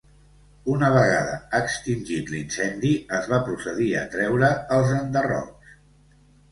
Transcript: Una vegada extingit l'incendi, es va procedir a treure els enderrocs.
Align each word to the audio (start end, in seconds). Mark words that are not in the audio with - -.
Una 0.75 0.87
vegada 0.95 1.35
extingit 1.59 2.33
l'incendi, 2.35 2.95
es 3.19 3.31
va 3.35 3.41
procedir 3.51 3.93
a 4.01 4.05
treure 4.17 4.53
els 4.79 4.97
enderrocs. 5.03 5.81